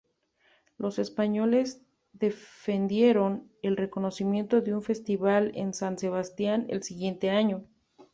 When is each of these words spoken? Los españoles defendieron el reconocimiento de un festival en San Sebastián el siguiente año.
Los 0.79 0.97
españoles 0.97 1.85
defendieron 2.13 3.51
el 3.61 3.77
reconocimiento 3.77 4.59
de 4.61 4.73
un 4.73 4.81
festival 4.81 5.51
en 5.53 5.75
San 5.75 5.99
Sebastián 5.99 6.65
el 6.69 6.81
siguiente 6.81 7.29
año. 7.29 7.65